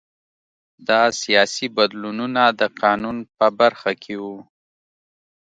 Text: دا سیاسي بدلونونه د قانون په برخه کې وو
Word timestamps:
دا 0.87 1.01
سیاسي 1.21 1.67
بدلونونه 1.77 2.41
د 2.59 2.61
قانون 2.81 3.17
په 3.37 3.47
برخه 3.59 3.91
کې 4.03 4.15
وو 4.23 4.37